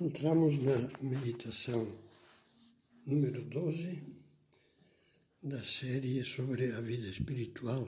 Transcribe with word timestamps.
Entramos 0.00 0.56
na 0.62 0.78
meditação 1.02 1.92
número 3.04 3.42
12 3.42 4.00
da 5.42 5.60
série 5.64 6.22
sobre 6.22 6.70
a 6.70 6.80
vida 6.80 7.08
espiritual 7.08 7.84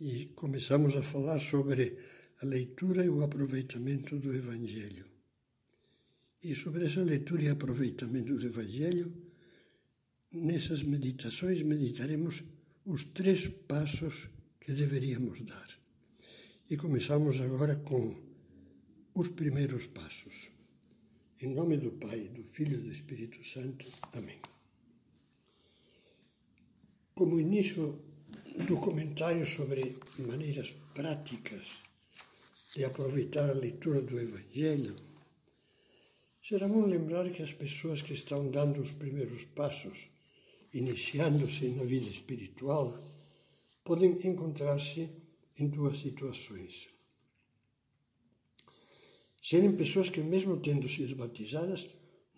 e 0.00 0.24
começamos 0.34 0.96
a 0.96 1.02
falar 1.02 1.38
sobre 1.38 1.98
a 2.40 2.46
leitura 2.46 3.04
e 3.04 3.10
o 3.10 3.22
aproveitamento 3.22 4.18
do 4.18 4.34
Evangelho. 4.34 5.04
E 6.42 6.54
sobre 6.54 6.86
essa 6.86 7.02
leitura 7.02 7.42
e 7.42 7.48
aproveitamento 7.50 8.34
do 8.34 8.46
Evangelho, 8.46 9.12
nessas 10.32 10.82
meditações 10.82 11.60
meditaremos 11.60 12.42
os 12.86 13.04
três 13.04 13.48
passos 13.48 14.30
que 14.58 14.72
deveríamos 14.72 15.42
dar. 15.42 15.68
E 16.70 16.76
começamos 16.78 17.38
agora 17.42 17.76
com 17.76 18.16
os 19.14 19.28
primeiros 19.28 19.86
passos. 19.88 20.55
Em 21.38 21.48
nome 21.48 21.76
do 21.76 21.90
Pai, 21.90 22.30
do 22.30 22.42
Filho 22.44 22.78
e 22.78 22.82
do 22.84 22.90
Espírito 22.90 23.44
Santo. 23.44 23.84
Amém. 24.14 24.38
Como 27.14 27.38
início 27.38 28.00
do 28.66 28.78
comentário 28.80 29.44
sobre 29.44 29.98
maneiras 30.18 30.72
práticas 30.94 31.82
de 32.74 32.86
aproveitar 32.86 33.50
a 33.50 33.52
leitura 33.52 34.00
do 34.00 34.18
Evangelho, 34.18 34.96
será 36.42 36.66
bom 36.66 36.86
lembrar 36.86 37.30
que 37.30 37.42
as 37.42 37.52
pessoas 37.52 38.00
que 38.00 38.14
estão 38.14 38.50
dando 38.50 38.80
os 38.80 38.92
primeiros 38.92 39.44
passos, 39.44 40.08
iniciando-se 40.72 41.68
na 41.68 41.84
vida 41.84 42.08
espiritual, 42.08 42.98
podem 43.84 44.26
encontrar-se 44.26 45.10
em 45.58 45.68
duas 45.68 45.98
situações 45.98 46.95
serem 49.48 49.76
pessoas 49.76 50.10
que, 50.10 50.20
mesmo 50.20 50.56
tendo 50.56 50.88
sido 50.88 51.14
batizadas, 51.14 51.88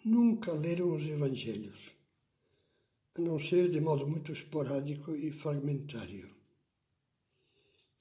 nunca 0.05 0.53
leram 0.53 0.95
os 0.95 1.06
Evangelhos, 1.06 1.92
a 3.17 3.20
não 3.23 3.39
ser 3.39 3.70
de 3.70 3.81
modo 3.81 4.06
muito 4.06 4.31
esporádico 4.31 5.17
e 5.17 5.33
fragmentário, 5.33 6.28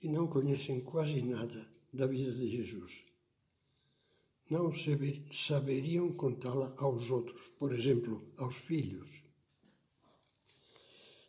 e 0.03 0.09
não 0.09 0.27
conhecem 0.27 0.81
quase 0.81 1.21
nada 1.21 1.71
da 1.93 2.05
vida 2.05 2.33
de 2.33 2.49
Jesus. 2.49 3.05
Não 4.49 4.73
saberiam 5.31 6.11
contá-la 6.11 6.75
aos 6.77 7.09
outros, 7.09 7.47
por 7.57 7.71
exemplo, 7.71 8.33
aos 8.35 8.57
filhos. 8.57 9.23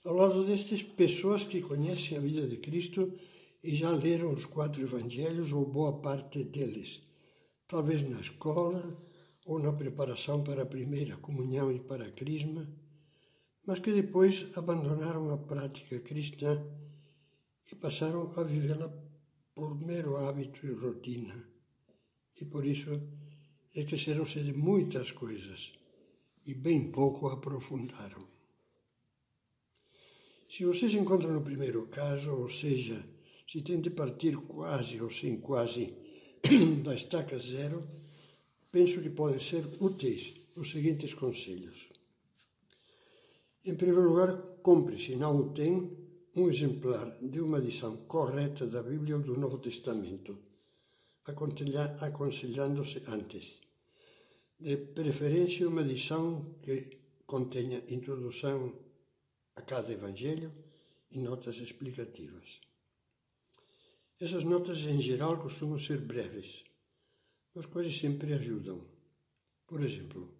Ao 0.04 0.14
lado 0.14 0.44
destes, 0.44 0.82
pessoas 0.82 1.44
que 1.44 1.62
conhecem 1.62 2.18
a 2.18 2.20
vida 2.20 2.44
de 2.44 2.56
Cristo 2.56 3.16
e 3.62 3.76
já 3.76 3.90
leram 3.92 4.34
os 4.34 4.46
quatro 4.46 4.82
evangelhos 4.82 5.52
ou 5.52 5.64
boa 5.64 6.00
parte 6.00 6.42
deles 6.42 7.06
talvez 7.68 8.02
na 8.08 8.20
escola 8.20 8.82
ou 9.44 9.58
na 9.58 9.72
preparação 9.72 10.42
para 10.42 10.62
a 10.62 10.66
primeira 10.66 11.16
comunhão 11.18 11.70
e 11.70 11.78
para 11.78 12.06
a 12.06 12.10
crisma, 12.10 12.66
mas 13.66 13.78
que 13.78 13.92
depois 13.92 14.46
abandonaram 14.56 15.30
a 15.30 15.36
prática 15.36 16.00
cristã 16.00 16.66
e 17.70 17.74
passaram 17.76 18.32
a 18.36 18.42
vivê-la 18.42 18.88
por 19.54 19.78
mero 19.78 20.16
hábito 20.16 20.66
e 20.66 20.72
rotina. 20.72 21.46
E 22.40 22.44
por 22.46 22.64
isso 22.64 22.90
esqueceram-se 23.74 24.42
de 24.42 24.54
muitas 24.54 25.12
coisas 25.12 25.72
e 26.46 26.54
bem 26.54 26.90
pouco 26.90 27.28
aprofundaram. 27.28 28.26
Se 30.48 30.64
você 30.64 30.88
se 30.88 30.96
encontra 30.96 31.30
no 31.30 31.42
primeiro 31.42 31.86
caso, 31.88 32.30
ou 32.34 32.48
seja, 32.48 33.06
se 33.46 33.60
tem 33.60 33.80
de 33.80 33.90
partir 33.90 34.34
quase 34.36 34.98
ou 35.00 35.10
sem 35.10 35.38
quase 35.38 35.94
da 36.82 36.94
estaca 36.94 37.38
zero, 37.38 37.86
penso 38.70 39.00
que 39.00 39.10
podem 39.10 39.40
ser 39.40 39.64
úteis 39.80 40.34
os 40.56 40.70
seguintes 40.70 41.14
conselhos. 41.14 41.90
Em 43.64 43.74
primeiro 43.74 44.08
lugar, 44.08 44.36
compre, 44.62 44.98
se 44.98 45.14
não 45.16 45.36
o 45.36 45.52
tem, 45.52 45.90
um 46.36 46.48
exemplar 46.48 47.18
de 47.20 47.40
uma 47.40 47.58
edição 47.58 47.96
correta 48.06 48.66
da 48.66 48.82
Bíblia 48.82 49.16
ou 49.16 49.22
do 49.22 49.36
Novo 49.36 49.58
Testamento, 49.58 50.38
aconselhando-se 52.00 53.02
antes. 53.08 53.60
De 54.58 54.76
preferência, 54.76 55.68
uma 55.68 55.82
edição 55.82 56.54
que 56.62 56.98
contenha 57.26 57.84
introdução 57.88 58.72
a 59.54 59.62
cada 59.62 59.92
Evangelho 59.92 60.52
e 61.10 61.18
notas 61.18 61.56
explicativas. 61.56 62.67
Essas 64.20 64.42
notas, 64.42 64.78
em 64.80 65.00
geral, 65.00 65.38
costumam 65.38 65.78
ser 65.78 66.00
breves, 66.00 66.64
mas 67.54 67.66
quase 67.66 67.92
sempre 67.92 68.34
ajudam. 68.34 68.84
Por 69.64 69.80
exemplo, 69.80 70.34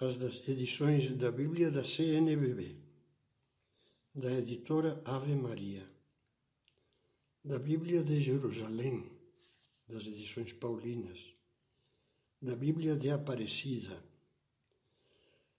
as 0.00 0.16
das 0.16 0.48
edições 0.48 1.16
da 1.16 1.30
Bíblia 1.30 1.70
da 1.70 1.84
CNBB, 1.84 2.76
da 4.12 4.32
editora 4.32 5.00
Ave 5.04 5.36
Maria, 5.36 5.88
da 7.44 7.56
Bíblia 7.56 8.02
de 8.02 8.20
Jerusalém, 8.20 9.08
das 9.86 10.04
edições 10.04 10.52
paulinas, 10.52 11.20
da 12.40 12.56
Bíblia 12.56 12.96
de 12.96 13.10
Aparecida, 13.10 14.02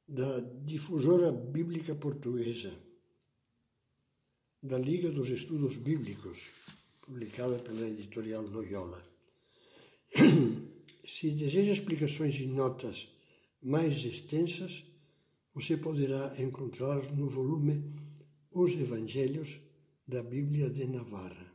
da 0.05 0.41
Difusora 0.41 1.31
Bíblica 1.31 1.95
Portuguesa, 1.95 2.77
da 4.61 4.77
Liga 4.77 5.09
dos 5.09 5.29
Estudos 5.29 5.77
Bíblicos, 5.77 6.62
publicada 7.05 7.59
pela 7.59 7.87
editorial 7.87 8.43
Loyola. 8.43 9.03
Se 11.05 11.31
deseja 11.31 11.73
explicações 11.73 12.35
e 12.39 12.45
notas 12.45 13.09
mais 13.61 14.05
extensas, 14.05 14.85
você 15.53 15.75
poderá 15.75 16.33
encontrá-las 16.41 17.11
no 17.11 17.29
volume 17.29 17.93
Os 18.51 18.71
Evangelhos 18.73 19.59
da 20.07 20.23
Bíblia 20.23 20.69
de 20.69 20.87
Navarra, 20.87 21.53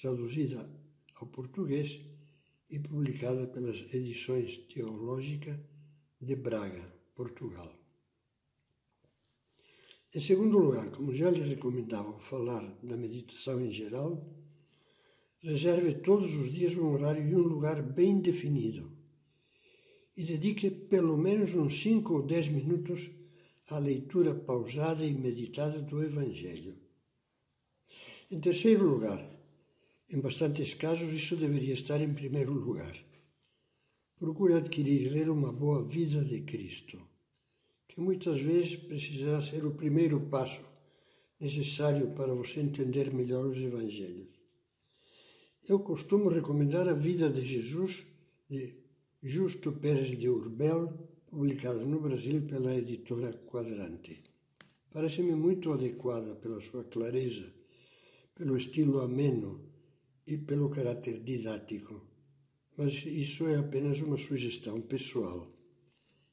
traduzida 0.00 0.68
ao 1.16 1.26
português 1.26 2.00
e 2.70 2.78
publicada 2.80 3.46
pelas 3.46 3.92
Edições 3.92 4.56
Teológica 4.56 5.60
de 6.18 6.34
Braga, 6.34 6.94
Portugal. 7.14 7.70
Em 10.14 10.20
segundo 10.20 10.58
lugar, 10.58 10.90
como 10.90 11.14
já 11.14 11.30
lhe 11.30 11.40
recomendava 11.40 12.18
falar 12.18 12.62
da 12.82 12.96
meditação 12.96 13.60
em 13.60 13.70
geral, 13.70 14.26
Reserve 15.42 15.94
todos 15.94 16.32
os 16.36 16.52
dias 16.52 16.76
um 16.76 16.92
horário 16.92 17.28
e 17.28 17.34
um 17.34 17.40
lugar 17.40 17.82
bem 17.82 18.20
definido. 18.20 18.96
E 20.16 20.22
dedique 20.22 20.70
pelo 20.70 21.16
menos 21.16 21.52
uns 21.52 21.82
5 21.82 22.14
ou 22.14 22.22
10 22.22 22.48
minutos 22.48 23.10
à 23.68 23.76
leitura 23.76 24.36
pausada 24.36 25.04
e 25.04 25.12
meditada 25.12 25.82
do 25.82 26.00
Evangelho. 26.00 26.76
Em 28.30 28.38
terceiro 28.38 28.84
lugar, 28.88 29.20
em 30.08 30.20
bastantes 30.20 30.74
casos 30.74 31.12
isso 31.12 31.34
deveria 31.34 31.74
estar 31.74 32.00
em 32.00 32.14
primeiro 32.14 32.52
lugar. 32.52 32.96
Procure 34.20 34.54
adquirir 34.54 35.02
e 35.02 35.08
ler 35.08 35.28
uma 35.28 35.52
boa 35.52 35.82
vida 35.82 36.24
de 36.24 36.42
Cristo, 36.42 37.02
que 37.88 38.00
muitas 38.00 38.40
vezes 38.40 38.76
precisará 38.76 39.42
ser 39.42 39.66
o 39.66 39.74
primeiro 39.74 40.20
passo 40.20 40.62
necessário 41.40 42.12
para 42.12 42.32
você 42.32 42.60
entender 42.60 43.12
melhor 43.12 43.44
os 43.44 43.58
Evangelhos. 43.58 44.41
Eu 45.68 45.78
costumo 45.78 46.28
recomendar 46.28 46.88
a 46.88 46.92
vida 46.92 47.30
de 47.30 47.40
Jesus 47.40 48.04
de 48.50 48.74
Justo 49.22 49.70
Pérez 49.70 50.18
de 50.18 50.28
Urbel, 50.28 50.92
publicada 51.24 51.84
no 51.84 52.00
Brasil 52.00 52.42
pela 52.48 52.74
editora 52.74 53.32
Quadrante. 53.46 54.24
Parece-me 54.90 55.36
muito 55.36 55.72
adequada 55.72 56.34
pela 56.34 56.60
sua 56.60 56.82
clareza, 56.82 57.54
pelo 58.34 58.56
estilo 58.56 58.98
ameno 59.02 59.60
e 60.26 60.36
pelo 60.36 60.68
caráter 60.68 61.20
didático, 61.20 62.08
mas 62.76 62.94
isso 63.06 63.46
é 63.46 63.56
apenas 63.56 64.00
uma 64.00 64.18
sugestão 64.18 64.80
pessoal. 64.80 65.48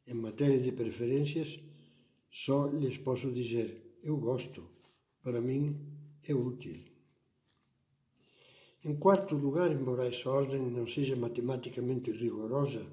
Em 0.07 0.15
matéria 0.15 0.59
de 0.59 0.71
preferências, 0.71 1.59
só 2.31 2.65
lhes 2.71 2.98
posso 2.98 3.31
dizer: 3.31 3.95
eu 4.01 4.18
gosto, 4.18 4.68
para 5.21 5.39
mim 5.39 5.80
é 6.24 6.33
útil. 6.33 6.88
Em 8.83 8.95
quarto 8.95 9.35
lugar, 9.35 9.71
embora 9.71 10.07
essa 10.07 10.29
ordem 10.29 10.61
não 10.61 10.87
seja 10.87 11.13
matematicamente 11.13 12.11
rigorosa, 12.11 12.89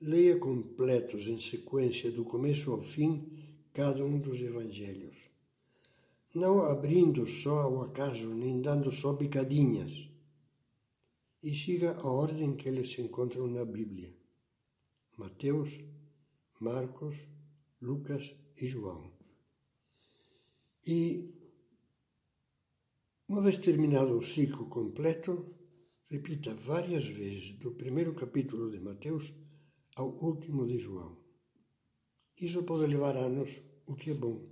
leia 0.00 0.38
completos 0.38 1.26
em 1.26 1.38
sequência 1.38 2.10
do 2.10 2.24
começo 2.24 2.70
ao 2.72 2.82
fim 2.82 3.30
cada 3.74 4.02
um 4.02 4.18
dos 4.18 4.40
evangelhos, 4.40 5.28
não 6.34 6.62
abrindo 6.62 7.26
só 7.26 7.60
ao 7.60 7.82
acaso 7.82 8.32
nem 8.34 8.62
dando 8.62 8.90
só 8.90 9.14
picadinhas, 9.14 10.08
e 11.42 11.54
siga 11.54 11.98
a 11.98 12.06
ordem 12.06 12.56
que 12.56 12.66
eles 12.66 12.92
se 12.92 13.02
encontram 13.02 13.46
na 13.46 13.66
Bíblia: 13.66 14.14
Mateus, 15.18 15.78
Marcos, 16.58 17.16
Lucas 17.80 18.34
e 18.56 18.66
João. 18.66 19.10
E 20.86 21.41
uma 23.28 23.40
vez 23.40 23.58
terminado 23.58 24.18
o 24.18 24.22
ciclo 24.22 24.68
completo, 24.68 25.46
repita 26.08 26.54
várias 26.54 27.06
vezes 27.06 27.52
do 27.58 27.72
primeiro 27.72 28.14
capítulo 28.14 28.70
de 28.70 28.78
Mateus 28.80 29.32
ao 29.96 30.08
último 30.22 30.66
de 30.66 30.78
João. 30.78 31.16
Isso 32.40 32.62
pode 32.64 32.86
levar 32.86 33.16
anos, 33.16 33.62
o 33.86 33.94
que 33.94 34.10
é 34.10 34.14
bom. 34.14 34.46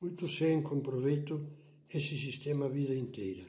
Muitos 0.00 0.36
seguem 0.36 0.62
com 0.62 0.80
proveito 0.80 1.46
esse 1.92 2.16
sistema 2.16 2.66
a 2.66 2.68
vida 2.68 2.94
inteira. 2.94 3.46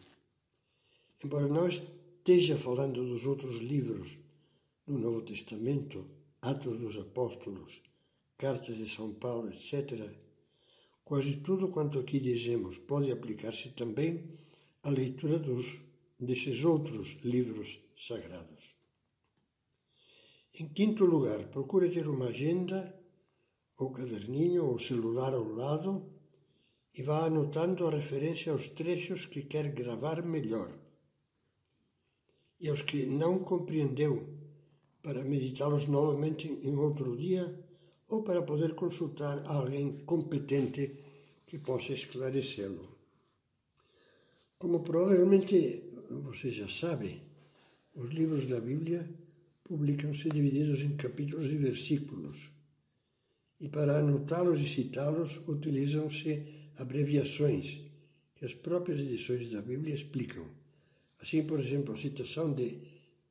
Embora 1.23 1.47
não 1.47 1.67
esteja 1.67 2.57
falando 2.57 3.05
dos 3.05 3.25
outros 3.25 3.59
livros 3.59 4.17
do 4.85 4.97
Novo 4.97 5.21
Testamento, 5.21 6.09
Atos 6.41 6.79
dos 6.79 6.97
Apóstolos, 6.97 7.81
Cartas 8.37 8.77
de 8.77 8.89
São 8.89 9.13
Paulo, 9.13 9.49
etc., 9.49 10.20
quase 11.11 11.35
tudo 11.47 11.67
quanto 11.67 11.99
aqui 11.99 12.21
dizemos 12.21 12.77
pode 12.77 13.11
aplicar-se 13.11 13.71
também 13.71 14.39
à 14.81 14.89
leitura 14.89 15.37
dos, 15.37 15.65
desses 16.17 16.63
outros 16.63 17.19
livros 17.25 17.81
sagrados. 17.97 18.73
Em 20.57 20.69
quinto 20.69 21.03
lugar, 21.03 21.49
procure 21.49 21.89
ter 21.89 22.07
uma 22.07 22.27
agenda, 22.27 22.97
ou 23.77 23.91
caderninho, 23.91 24.63
ou 24.67 24.79
celular 24.79 25.33
ao 25.33 25.43
lado 25.43 26.09
e 26.95 27.03
vá 27.03 27.25
anotando 27.25 27.85
a 27.85 27.91
referência 27.91 28.53
aos 28.53 28.69
trechos 28.69 29.25
que 29.25 29.41
quer 29.41 29.69
gravar 29.73 30.23
melhor 30.23 30.79
e 32.57 32.69
aos 32.69 32.81
que 32.83 33.05
não 33.05 33.39
compreendeu, 33.39 34.29
para 35.03 35.25
meditá-los 35.25 35.87
novamente 35.87 36.47
em 36.47 36.77
outro 36.77 37.17
dia 37.17 37.69
ou 38.11 38.21
para 38.23 38.41
poder 38.41 38.75
consultar 38.75 39.43
alguém 39.47 40.03
competente 40.05 40.91
que 41.47 41.57
possa 41.57 41.93
esclarecê-lo. 41.93 42.85
Como 44.59 44.81
provavelmente 44.81 45.55
você 46.09 46.51
já 46.51 46.67
sabe, 46.69 47.21
os 47.95 48.09
livros 48.09 48.45
da 48.47 48.59
Bíblia 48.59 49.09
publicam-se 49.63 50.29
divididos 50.29 50.81
em 50.81 50.97
capítulos 50.97 51.47
e 51.51 51.57
versículos, 51.57 52.51
e 53.61 53.69
para 53.69 53.99
anotá-los 53.99 54.59
e 54.59 54.67
citá-los 54.67 55.39
utilizam-se 55.47 56.43
abreviações 56.77 57.79
que 58.35 58.43
as 58.45 58.53
próprias 58.53 58.99
edições 58.99 59.49
da 59.49 59.61
Bíblia 59.61 59.95
explicam. 59.95 60.45
Assim, 61.21 61.43
por 61.43 61.59
exemplo, 61.59 61.93
a 61.93 61.97
citação 61.97 62.51
de 62.51 62.77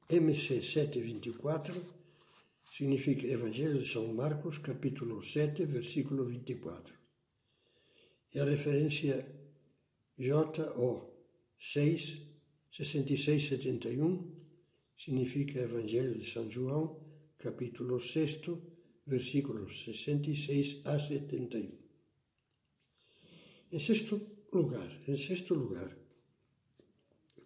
MC 0.09 0.62
724 0.62 2.00
significa 2.70 3.26
Evangelho 3.26 3.78
de 3.81 3.88
São 3.88 4.14
Marcos, 4.14 4.58
capítulo 4.58 5.22
7, 5.22 5.64
versículo 5.67 6.25
24. 6.26 6.94
E 8.34 8.38
a 8.38 8.44
referência 8.44 9.26
JO 10.17 11.11
6, 11.58 12.22
66, 12.70 13.49
71 13.49 14.40
significa 14.96 15.61
Evangelho 15.61 16.17
de 16.17 16.25
São 16.25 16.49
João, 16.49 17.05
capítulo 17.38 18.00
6, 18.00 18.40
versículos 19.06 19.84
66 19.84 20.82
a 20.84 21.00
71. 21.00 21.76
Em 23.72 23.78
sexto 23.78 24.20
lugar, 24.52 25.00
em 25.08 25.17
sexto 25.17 25.55
lugar, 25.55 25.96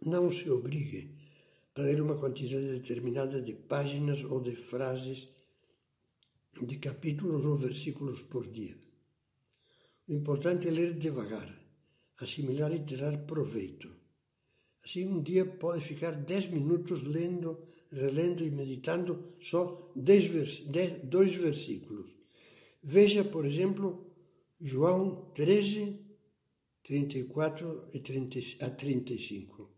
não 0.02 0.30
se 0.30 0.50
obrigue 0.50 1.14
a 1.76 1.82
ler 1.82 2.00
uma 2.00 2.16
quantidade 2.16 2.68
determinada 2.78 3.40
de 3.42 3.52
páginas 3.52 4.22
ou 4.24 4.40
de 4.40 4.54
frases, 4.54 5.28
de 6.62 6.76
capítulos 6.78 7.44
ou 7.44 7.56
versículos 7.56 8.22
por 8.22 8.46
dia. 8.46 8.76
O 10.06 10.12
importante 10.12 10.68
é 10.68 10.70
ler 10.70 10.94
devagar, 10.94 11.50
assimilar 12.20 12.72
e 12.72 12.84
tirar 12.84 13.26
proveito. 13.26 13.90
Assim, 14.84 15.06
um 15.06 15.20
dia 15.20 15.44
pode 15.44 15.84
ficar 15.84 16.12
dez 16.12 16.46
minutos 16.46 17.02
lendo, 17.02 17.58
relendo 17.90 18.44
e 18.44 18.50
meditando 18.50 19.24
só 19.40 19.90
dez 19.96 20.26
vers 20.26 20.60
dez, 20.60 21.02
dois 21.04 21.34
versículos. 21.34 22.14
Veja, 22.82 23.24
por 23.24 23.46
exemplo, 23.46 24.14
João 24.60 25.32
13, 25.34 25.98
34 26.84 27.88
e 27.94 27.98
30, 27.98 28.64
a 28.64 28.70
35. 28.70 29.73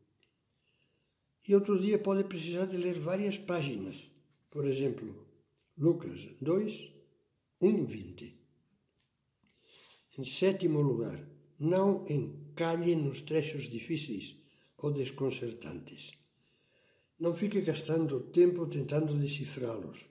E 1.48 1.54
outro 1.54 1.78
dia 1.78 1.98
pode 1.98 2.24
precisar 2.24 2.66
de 2.66 2.76
ler 2.76 2.98
várias 2.98 3.38
páginas. 3.38 4.10
Por 4.50 4.66
exemplo, 4.66 5.26
Lucas 5.78 6.28
2, 6.40 6.92
1, 7.60 7.86
20. 7.86 8.40
Em 10.18 10.24
sétimo 10.24 10.80
lugar, 10.80 11.24
não 11.58 12.04
encalhe 12.08 12.96
nos 12.96 13.22
trechos 13.22 13.70
difíceis 13.70 14.36
ou 14.78 14.90
desconcertantes. 14.90 16.12
Não 17.18 17.32
fique 17.34 17.60
gastando 17.60 18.20
tempo 18.20 18.66
tentando 18.66 19.14
decifrá-los, 19.14 20.04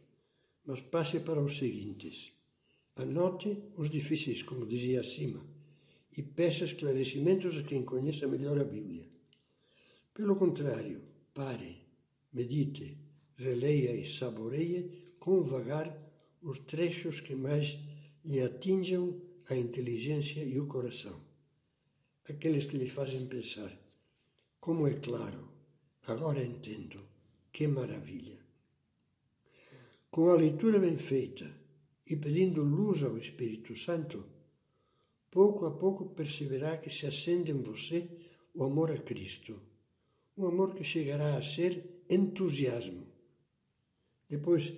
mas 0.66 0.80
passe 0.80 1.20
para 1.20 1.44
os 1.44 1.58
seguintes. 1.58 2.32
Anote 2.96 3.62
os 3.76 3.90
difíceis, 3.90 4.42
como 4.42 4.66
dizia 4.66 5.02
acima, 5.02 5.46
e 6.18 6.24
peça 6.24 6.64
esclarecimentos 6.64 7.58
a 7.58 7.64
quem 7.64 7.84
conheça 7.84 8.26
melhor 8.26 8.58
a 8.58 8.64
Bíblia. 8.64 9.10
Pelo 10.14 10.36
contrário, 10.36 11.15
pare, 11.36 11.76
medite, 12.32 12.98
releia 13.36 13.94
e 13.94 14.10
saboreie 14.10 15.04
com 15.20 15.44
vagar 15.44 15.88
os 16.42 16.60
trechos 16.60 17.20
que 17.20 17.36
mais 17.36 17.78
lhe 18.24 18.40
atinjam 18.40 19.22
a 19.50 19.56
inteligência 19.56 20.42
e 20.44 20.58
o 20.60 20.66
coração. 20.66 21.22
Aqueles 22.30 22.66
que 22.66 22.78
lhe 22.78 22.90
fazem 22.90 23.28
pensar 23.28 23.72
como 24.62 24.88
é 24.88 24.96
claro, 24.96 25.48
agora 26.08 26.44
entendo. 26.44 27.00
Que 27.52 27.68
maravilha! 27.68 28.40
Com 30.10 30.30
a 30.30 30.36
leitura 30.36 30.80
bem 30.80 30.98
feita 30.98 31.46
e 32.10 32.16
pedindo 32.16 32.64
luz 32.64 33.04
ao 33.04 33.18
Espírito 33.18 33.76
Santo, 33.76 34.26
pouco 35.30 35.66
a 35.66 35.72
pouco 35.72 36.10
perceberá 36.10 36.78
que 36.78 36.90
se 36.90 37.06
acende 37.06 37.52
em 37.52 37.62
você 37.62 38.10
o 38.54 38.64
amor 38.64 38.92
a 38.92 38.98
Cristo, 38.98 39.62
um 40.38 40.48
amor 40.48 40.76
que 40.76 40.84
chegará 40.84 41.38
a 41.38 41.44
ser 41.44 42.04
entusiasmo. 42.10 43.08
Depois, 44.30 44.74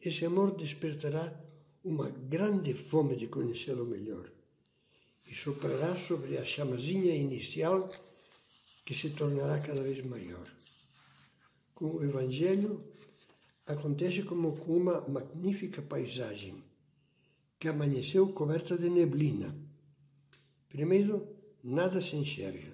esse 0.00 0.24
amor 0.24 0.56
despertará 0.56 1.38
uma 1.84 2.08
grande 2.08 2.74
fome 2.74 3.16
de 3.16 3.26
conhecê-lo 3.26 3.84
melhor 3.84 4.30
e 5.26 5.34
soprará 5.34 5.96
sobre 5.96 6.38
a 6.38 6.44
chamazinha 6.44 7.14
inicial 7.14 7.88
que 8.84 8.94
se 8.94 9.10
tornará 9.10 9.58
cada 9.58 9.82
vez 9.82 10.04
maior. 10.04 10.46
Com 11.74 11.96
o 11.96 12.04
Evangelho, 12.04 12.84
acontece 13.66 14.22
como 14.22 14.56
com 14.56 14.76
uma 14.76 15.00
magnífica 15.08 15.82
paisagem 15.82 16.62
que 17.58 17.68
amanheceu 17.68 18.32
coberta 18.32 18.76
de 18.76 18.88
neblina. 18.88 19.54
Primeiro, 20.68 21.28
nada 21.62 22.00
se 22.00 22.16
enxerga. 22.16 22.71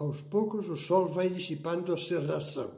Aos 0.00 0.22
poucos, 0.22 0.66
o 0.70 0.78
sol 0.78 1.10
vai 1.10 1.28
dissipando 1.28 1.92
a 1.92 1.98
cerração. 1.98 2.72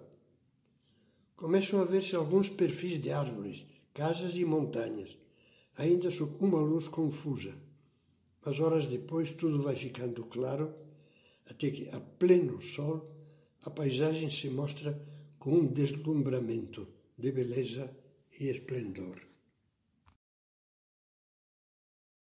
Começam 1.37 1.81
a 1.81 1.85
ver-se 1.85 2.17
alguns 2.17 2.51
perfis 2.51 3.01
de 3.01 3.13
árvores, 3.13 3.65
casas 3.95 4.35
e 4.35 4.45
montanhas, 4.45 5.17
ainda 5.79 6.11
sob 6.11 6.35
uma 6.45 6.59
luz 6.59 6.89
confusa. 6.89 7.55
Mas 8.45 8.59
horas 8.59 8.89
depois 8.89 9.31
tudo 9.31 9.63
vai 9.63 9.77
ficando 9.77 10.25
claro 10.25 10.75
até 11.49 11.71
que, 11.71 11.89
a 11.91 12.01
pleno 12.01 12.61
sol, 12.61 13.09
a 13.63 13.71
paisagem 13.71 14.29
se 14.29 14.51
mostra 14.51 15.01
com 15.39 15.53
um 15.53 15.67
deslumbramento 15.73 16.89
de 17.17 17.31
beleza 17.31 17.89
e 18.41 18.49
esplendor. 18.49 19.32